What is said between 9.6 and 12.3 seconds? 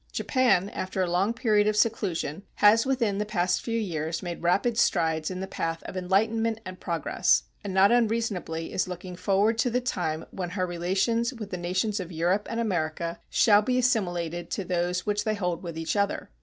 the time when her relations with the nations of